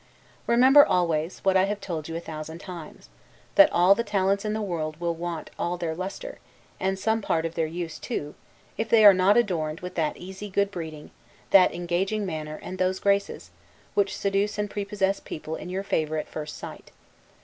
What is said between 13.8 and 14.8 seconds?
which seduce and